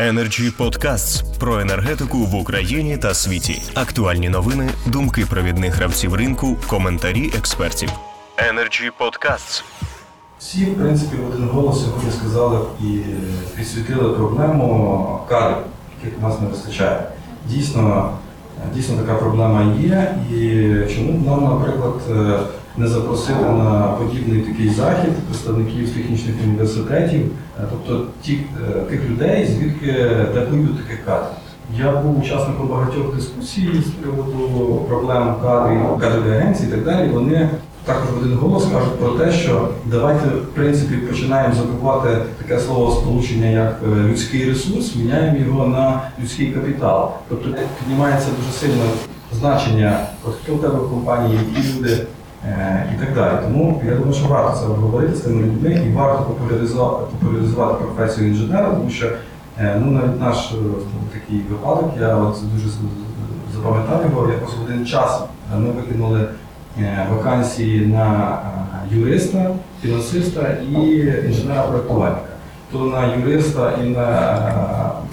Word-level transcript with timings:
Energy 0.00 0.56
Podcasts 0.56 1.38
про 1.38 1.60
енергетику 1.60 2.18
в 2.18 2.34
Україні 2.34 2.98
та 2.98 3.14
світі. 3.14 3.62
Актуальні 3.74 4.28
новини, 4.28 4.70
думки 4.86 5.26
провідних 5.30 5.74
гравців 5.74 6.14
ринку, 6.14 6.56
коментарі 6.66 7.32
експертів. 7.38 7.90
Energy 8.36 8.90
Podcasts. 9.00 9.62
Всі, 10.38 10.64
в 10.64 10.74
принципі, 10.74 11.16
в 11.16 11.34
один 11.34 11.48
голос 11.48 11.84
сьогодні 11.84 12.10
сказали 12.12 12.58
і 12.80 12.98
підсвітили 13.56 14.14
проблему 14.14 15.20
кадрів, 15.28 15.64
яких 16.02 16.18
у 16.18 16.22
нас 16.22 16.40
не 16.40 16.46
вистачає. 16.46 17.02
Дійсно, 17.46 18.12
дійсно 18.74 18.96
така 18.96 19.14
проблема 19.14 19.74
є. 19.80 20.14
І 20.36 20.68
чому 20.94 21.12
б 21.12 21.26
нам, 21.26 21.44
наприклад, 21.44 21.94
е, 22.10 22.38
не 22.76 22.88
запросити 22.88 23.44
на 23.44 23.82
подібний 23.82 24.40
такий 24.40 24.68
захід 24.68 25.10
представників 25.28 25.94
технічних 25.94 26.34
університетів, 26.44 27.20
е, 27.60 27.64
тобто 27.70 28.06
е, 28.28 28.80
тих 28.90 29.10
людей, 29.10 29.46
звідки 29.46 29.92
дають 30.34 30.82
таких 30.82 31.04
кадрів. 31.04 31.30
Я 31.78 31.92
був 31.92 32.18
учасником 32.18 32.68
багатьох 32.68 33.16
дискусій 33.16 33.82
з 33.86 33.90
приводу 33.90 34.84
проблем 34.88 35.34
кадрів, 35.42 36.32
агенції 36.32 36.68
і 36.68 36.72
так 36.72 36.84
далі. 36.84 37.08
Вони 37.08 37.48
також 37.84 38.08
один 38.20 38.38
голос 38.38 38.64
кажуть 38.64 38.98
про 38.98 39.08
те, 39.10 39.32
що 39.32 39.68
давайте 39.84 40.28
в 40.28 40.46
принципі 40.54 40.96
починаємо 40.96 41.54
забувати 41.54 42.08
таке 42.38 42.60
слово 42.60 42.92
сполучення 42.92 43.46
як 43.46 43.80
е, 43.84 44.02
людський 44.08 44.48
ресурс, 44.48 44.96
міняємо 44.96 45.38
його 45.38 45.66
на 45.66 46.00
людський 46.22 46.46
капітал. 46.52 47.12
Тобто 47.28 47.48
піднімається 47.78 48.28
дуже 48.38 48.52
сильно 48.52 48.84
значення, 49.32 50.00
хто 50.42 50.54
в 50.54 50.60
тебе 50.60 50.74
в 50.74 50.90
компанії, 50.90 51.38
які 51.54 51.78
люди. 51.78 52.06
е, 52.48 52.86
І 52.96 53.04
так 53.04 53.14
далі. 53.14 53.38
Тому 53.42 53.82
я 53.86 53.94
думаю, 53.94 54.12
що 54.14 54.28
варто 54.28 54.58
це 54.60 54.66
обговорити 54.66 55.14
з 55.16 55.20
тими 55.20 55.42
людьми 55.42 55.82
і 55.86 55.92
варто 55.92 56.22
популяризувати, 56.22 57.84
професію 57.84 58.28
інженера, 58.28 58.70
тому 58.70 58.90
що 58.90 59.06
е, 59.58 59.76
ну, 59.84 59.90
навіть 59.90 60.20
наш 60.20 60.54
такий 61.12 61.40
випадок, 61.50 61.90
я 62.00 62.16
от 62.16 62.36
дуже 62.54 62.68
запам'ятав 63.54 64.04
його, 64.10 64.28
якось 64.32 64.54
в 64.56 64.64
один 64.64 64.86
час 64.86 65.20
ми 65.58 65.70
викинули 65.70 66.24
вакансії 67.10 67.86
на 67.86 68.38
е, 68.92 68.96
юриста, 68.96 69.50
фінансиста 69.82 70.56
і 70.72 70.74
інженера-проектувальника. 71.26 72.30
То 72.72 72.78
на 72.78 73.14
юриста 73.14 73.72
і 73.84 73.88
на 73.88 74.08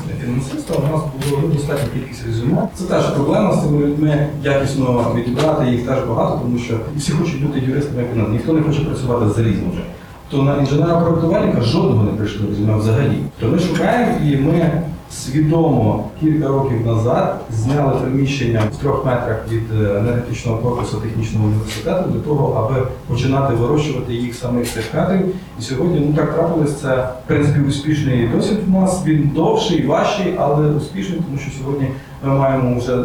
е, 0.09 0.25
фінансиста 0.25 0.73
у 0.73 0.81
нас 0.81 1.01
було 1.29 1.47
достатньо 1.47 1.87
кількість 1.93 2.25
резюме. 2.25 2.67
Це 2.75 2.83
теж 2.83 3.05
проблема 3.05 3.53
з 3.53 3.61
цими 3.61 3.85
людьми, 3.85 4.27
якісно 4.43 5.11
відібрати 5.15 5.71
їх 5.71 5.87
теж 5.87 5.99
багато, 6.03 6.39
тому 6.41 6.59
що 6.59 6.79
всі 6.97 7.11
хочуть 7.11 7.45
бути 7.45 7.59
юристами 7.59 8.03
і 8.03 8.13
фінансистами. 8.13 8.29
Ніхто 8.29 8.53
не 8.53 8.61
хоче 8.61 8.79
працювати 8.79 9.29
залізно 9.29 9.69
вже. 9.71 9.81
То 10.29 10.43
на 10.43 10.57
інженера-проєктувальника 10.57 11.61
жодного 11.61 12.03
не 12.03 12.11
прийшло 12.11 12.47
резюме 12.49 12.77
взагалі. 12.77 13.17
То 13.39 13.47
ми 13.47 13.59
шукаємо 13.59 14.11
і 14.25 14.37
ми 14.37 14.81
свідомо 15.11 16.09
кілька 16.19 16.47
років 16.47 16.85
назад 16.85 17.41
зняли 17.51 18.01
приміщення 18.01 18.61
в 18.73 18.77
трьох 18.77 19.05
метрах 19.05 19.37
від 19.51 19.63
е, 19.81 19.99
енергетичного 19.99 20.57
корпусу 20.57 20.97
технічного 20.97 21.45
університету 21.45 22.09
для 22.09 22.19
того, 22.19 22.53
аби 22.53 22.87
починати 23.07 23.53
вирощувати 23.53 24.13
їх 24.13 24.35
самих 24.35 24.73
цих 24.73 24.91
кадрів. 24.91 25.21
І 25.59 25.61
сьогодні 25.61 25.99
ну 25.99 26.13
так 26.13 26.35
трапилось. 26.35 26.81
Це 26.81 26.95
в 26.95 27.27
принципі 27.27 27.59
успішний 27.67 28.27
досвід 28.27 28.57
у 28.67 28.71
нас. 28.71 29.01
Він 29.05 29.31
довший, 29.35 29.85
важчий, 29.85 30.33
але 30.37 30.67
успішний, 30.67 31.21
тому 31.25 31.37
що 31.37 31.51
сьогодні 31.59 31.87
ми 32.23 32.33
маємо 32.33 32.79
вже 32.79 32.93
е, 32.95 32.99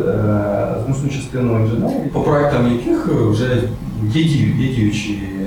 значну 0.86 1.08
частину 1.08 1.60
інженерів, 1.60 2.12
по 2.12 2.20
проектам 2.20 2.72
яких 2.72 3.06
вже 3.06 3.62
є, 4.14 4.24
діючі 4.74 5.22
е, 5.40 5.41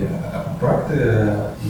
проекти 0.60 0.94
е, 0.94 1.36
і 1.66 1.70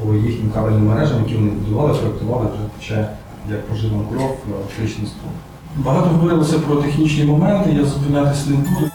по 0.00 0.14
їхнім 0.14 0.50
кабельним 0.50 0.86
мережам, 0.86 1.22
які 1.22 1.34
вони 1.34 1.50
будували, 1.50 1.98
проектували 1.98 2.46
вже 2.46 2.62
тече 2.78 3.08
як 3.50 3.66
поживна 3.66 4.04
кров, 4.10 4.38
електричний 4.54 5.06
струм. 5.06 5.32
Багато 5.76 6.08
говорилося 6.08 6.58
про 6.58 6.76
технічні 6.76 7.24
моменти, 7.24 7.70
я 7.72 7.84
зупинятися 7.84 8.50
не 8.50 8.56
буду. 8.56 8.90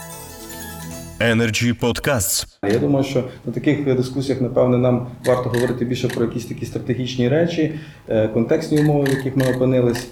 Energy 1.19 1.79
Podcasts. 1.79 2.47
Я 2.63 2.79
думаю, 2.79 3.05
що 3.05 3.23
на 3.45 3.51
таких 3.51 3.95
дискусіях, 3.95 4.41
напевне, 4.41 4.77
нам 4.77 5.07
варто 5.25 5.49
говорити 5.49 5.85
більше 5.85 6.07
про 6.07 6.25
якісь 6.25 6.45
такі 6.45 6.65
стратегічні 6.65 7.29
речі, 7.29 7.79
е, 8.09 8.27
контекстні 8.27 8.79
умови, 8.79 9.03
в 9.03 9.09
яких 9.09 9.35
ми 9.35 9.55
опинились. 9.55 10.07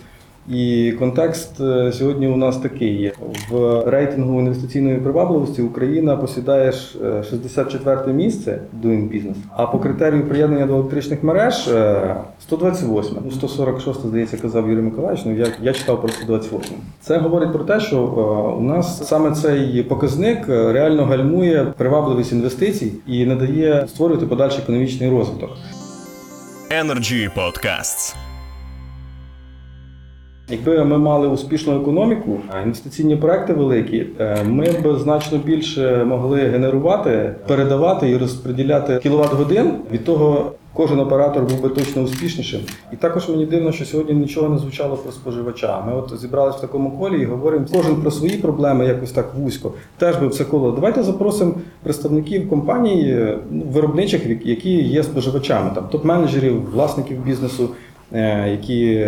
І 0.49 0.93
контекст 0.99 1.61
е, 1.61 1.91
сьогодні 1.91 2.27
у 2.27 2.37
нас 2.37 2.57
такий 2.57 3.01
є. 3.01 3.11
В 3.49 3.83
рейтингу 3.89 4.39
інвестиційної 4.39 4.97
привабливості 4.97 5.61
Україна 5.61 6.17
посідає 6.17 6.71
ж, 6.71 6.97
е, 7.03 7.23
64 7.23 8.13
місце 8.13 8.61
Doing 8.83 9.09
Business, 9.09 9.35
а 9.55 9.67
по 9.67 9.79
критерію 9.79 10.27
приєднання 10.27 10.65
до 10.65 10.75
електричних 10.75 11.23
мереж 11.23 11.67
е, 11.67 12.15
128. 12.41 13.17
Ну, 13.25 13.31
146, 13.31 14.07
здається, 14.07 14.37
казав 14.37 14.69
Юрій 14.69 14.81
Миколаївич, 14.81 15.25
ну 15.25 15.35
я, 15.35 15.47
я 15.61 15.73
читав 15.73 16.01
про 16.01 16.09
128. 16.09 16.75
Це 17.01 17.17
говорить 17.17 17.53
про 17.53 17.63
те, 17.63 17.79
що 17.79 17.97
е, 17.97 18.57
у 18.57 18.61
нас 18.61 19.07
саме 19.07 19.31
цей 19.31 19.83
показник 19.83 20.49
е, 20.49 20.73
реально 20.73 21.05
гальмує 21.05 21.73
привабливість 21.77 22.31
інвестицій 22.31 22.93
і 23.07 23.25
не 23.25 23.35
дає 23.35 23.85
створювати 23.87 24.25
подальший 24.27 24.59
економічний 24.63 25.09
розвиток. 25.09 25.49
Energy 26.71 27.29
Podcasts. 27.35 28.28
Якби 30.51 30.85
ми 30.85 30.97
мали 30.97 31.27
успішну 31.27 31.81
економіку, 31.81 32.39
інвестиційні 32.63 33.15
проекти 33.15 33.53
великі, 33.53 34.07
е, 34.19 34.43
ми 34.43 34.65
б 34.65 34.99
значно 34.99 35.37
більше 35.37 36.03
могли 36.03 36.39
генерувати, 36.39 37.35
передавати 37.47 38.09
і 38.09 38.17
розподіляти 38.17 38.99
кіловат 39.03 39.33
годин. 39.33 39.71
Від 39.91 40.03
того 40.03 40.51
кожен 40.73 40.99
оператор 40.99 41.43
був 41.43 41.61
би 41.61 41.69
точно 41.69 42.01
успішнішим. 42.01 42.61
І 42.93 42.95
також 42.95 43.29
мені 43.29 43.45
дивно, 43.45 43.71
що 43.71 43.85
сьогодні 43.85 44.13
нічого 44.13 44.49
не 44.49 44.57
звучало 44.57 44.97
про 44.97 45.11
споживача. 45.11 45.81
Ми 45.87 45.95
от 45.95 46.19
зібралися 46.19 46.57
в 46.57 46.61
такому 46.61 46.99
колі 46.99 47.21
і 47.21 47.25
говоримо 47.25 47.65
кожен 47.71 47.95
про 47.95 48.11
свої 48.11 48.37
проблеми, 48.37 48.85
якось 48.85 49.11
так 49.11 49.33
вузько. 49.39 49.73
Теж 49.97 50.15
би 50.15 50.27
все 50.27 50.45
коло. 50.45 50.71
Давайте 50.71 51.03
запросимо 51.03 51.53
представників 51.83 52.49
компаній 52.49 53.03
е, 53.09 53.37
ну, 53.51 53.63
виробничих, 53.71 54.45
які 54.45 54.71
є 54.71 55.03
споживачами, 55.03 55.71
там 55.75 55.83
топ-менеджерів, 55.91 56.71
власників 56.71 57.17
бізнесу 57.25 57.69
які 58.51 59.07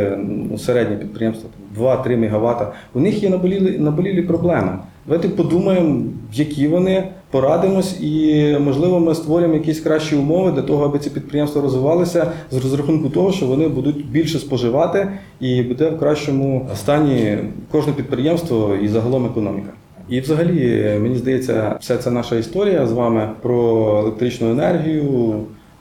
ну, 0.52 0.58
середні 0.58 0.96
підприємства, 0.96 1.50
там, 1.76 1.86
2-3 1.86 2.18
МВт, 2.18 2.68
у 2.94 3.00
них 3.00 3.24
є 3.24 3.30
наболілі, 3.30 3.80
наболілі 3.80 4.22
проблеми. 4.22 4.80
Давайте 5.06 5.30
подумаємо, 5.30 6.04
які 6.34 6.68
вони, 6.68 7.04
порадимось, 7.32 8.02
і 8.02 8.58
можливо 8.60 9.00
ми 9.00 9.16
створимо 9.16 9.54
якісь 9.54 9.80
кращі 9.80 10.16
умови 10.16 10.52
для 10.52 10.62
того, 10.62 10.86
аби 10.86 11.00
ці 11.00 11.10
підприємства 11.10 11.62
розвивалися 11.62 12.32
з 12.52 12.58
розрахунку 12.58 13.10
того, 13.10 13.32
що 13.32 13.46
вони 13.46 13.68
будуть 13.68 14.10
більше 14.12 14.40
споживати 14.40 15.08
і 15.40 15.62
буде 15.62 15.90
в 15.90 16.00
кращому 16.00 16.70
стані 16.76 17.38
кожне 17.72 17.94
підприємство 17.94 18.76
і 18.84 18.88
загалом 18.88 19.26
економіка. 19.26 19.70
І 20.10 20.20
взагалі, 20.20 20.98
мені 21.02 21.16
здається, 21.16 21.78
вся 21.80 21.98
ця 21.98 22.12
наша 22.12 22.36
історія 22.36 22.88
з 22.88 22.92
вами 22.92 23.30
про 23.42 23.88
електричну 24.00 24.52
енергію, 24.52 25.34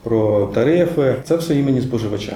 про 0.03 0.45
тарифи 0.45 1.15
це 1.23 1.35
все 1.35 1.59
імені 1.59 1.81
споживача. 1.81 2.35